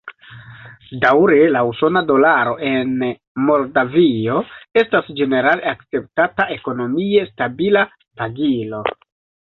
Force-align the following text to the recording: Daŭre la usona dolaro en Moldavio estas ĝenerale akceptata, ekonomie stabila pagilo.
Daŭre 1.01 1.37
la 1.55 1.61
usona 1.71 2.01
dolaro 2.07 2.55
en 2.71 2.97
Moldavio 3.51 4.41
estas 4.85 5.15
ĝenerale 5.21 5.71
akceptata, 5.77 6.53
ekonomie 6.61 7.31
stabila 7.33 7.89
pagilo. 8.25 8.87